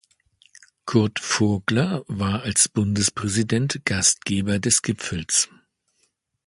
Kurt 0.87 1.19
Furgler 1.19 2.03
war 2.07 2.41
als 2.41 2.67
Bundespräsident 2.67 3.81
Gastgeber 3.85 4.57
des 4.57 4.81
Gipfels. 4.81 5.47